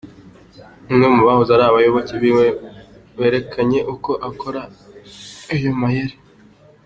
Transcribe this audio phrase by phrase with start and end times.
[0.89, 2.45] Umwe mu bahoze ari abayoboke biwe
[3.21, 4.61] yarekanye uko akora
[5.53, 6.15] ayo mayeri.